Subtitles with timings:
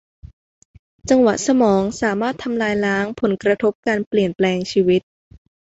[1.09, 5.01] จังหวะสมองสามารถทำลายล้างผลกระทบการเปลี่ยนแปลงชีวิต